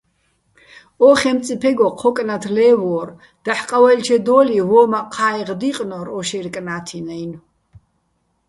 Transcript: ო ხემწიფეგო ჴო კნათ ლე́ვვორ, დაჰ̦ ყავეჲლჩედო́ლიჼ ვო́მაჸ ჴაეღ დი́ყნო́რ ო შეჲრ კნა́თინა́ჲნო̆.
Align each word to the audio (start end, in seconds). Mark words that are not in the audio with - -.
ო 1.07 1.09
ხემწიფეგო 1.19 1.87
ჴო 1.99 2.09
კნათ 2.15 2.43
ლე́ვვორ, 2.55 3.07
დაჰ̦ 3.45 3.63
ყავეჲლჩედო́ლიჼ 3.69 4.57
ვო́მაჸ 4.69 5.07
ჴაეღ 5.15 5.49
დი́ყნო́რ 5.61 6.07
ო 6.17 6.19
შეჲრ 6.27 6.47
კნა́თინა́ჲნო̆. 6.53 7.41